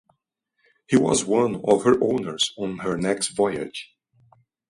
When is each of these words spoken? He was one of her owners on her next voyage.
He 0.87 0.97
was 0.97 1.25
one 1.25 1.61
of 1.63 1.83
her 1.83 1.95
owners 2.03 2.55
on 2.57 2.79
her 2.79 2.97
next 2.97 3.27
voyage. 3.27 3.95